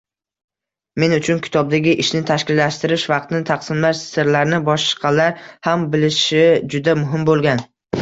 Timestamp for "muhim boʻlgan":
7.07-7.69